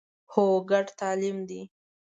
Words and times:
هو، 0.31 0.45
ګډ 0.69 0.85
تعلیم 0.99 1.37
دی 1.49 1.61